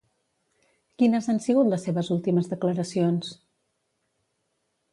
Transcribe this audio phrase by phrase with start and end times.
[1.01, 3.37] Quines han sigut les seves últimes declaracions?